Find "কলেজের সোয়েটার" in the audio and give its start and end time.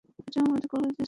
0.67-0.99